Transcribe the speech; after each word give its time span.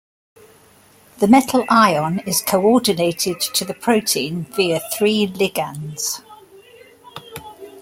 The 1.19 1.27
metal 1.27 1.63
ion 1.69 2.21
is 2.25 2.41
coordinated 2.41 3.39
to 3.39 3.63
the 3.63 3.75
protein 3.75 4.45
via 4.45 4.81
three 4.91 5.27
ligands. 5.27 6.23